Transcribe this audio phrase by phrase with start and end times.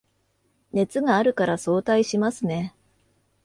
[0.71, 2.73] 熱があるから早退しますね